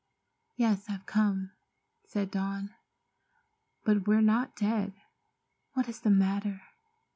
"Yes, 0.55 0.89
I've 0.89 1.05
come," 1.05 1.51
said 2.07 2.31
Dawn; 2.31 2.73
"but 3.83 4.07
we're 4.07 4.19
not 4.19 4.55
dead. 4.55 4.93
What 5.73 5.87
is 5.87 5.99
the 5.99 6.09
matter? 6.09 6.61